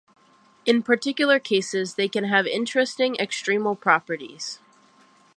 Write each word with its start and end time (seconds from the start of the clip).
In 0.65 0.81
particular 0.81 1.37
cases, 1.37 1.93
they 1.93 2.09
can 2.09 2.23
have 2.23 2.47
interesting 2.47 3.13
extremal 3.17 3.75
properties. 3.79 4.57